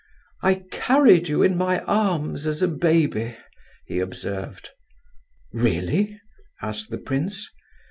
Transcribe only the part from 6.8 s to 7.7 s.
the prince.